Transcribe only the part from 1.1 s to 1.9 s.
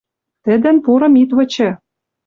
ит вычы.